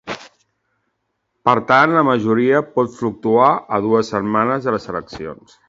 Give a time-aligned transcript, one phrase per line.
[1.49, 5.59] Per tant, la majoria pot fluctuar a dues setmanes de les eleccions.